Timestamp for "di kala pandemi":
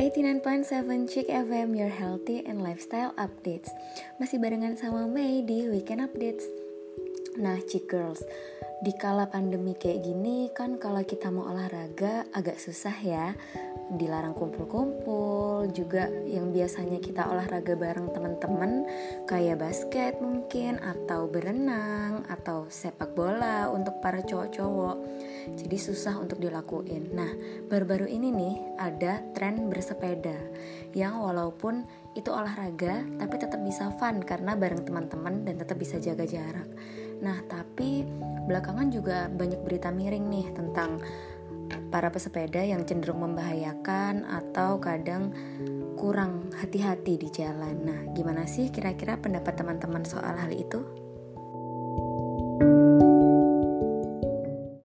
8.80-9.76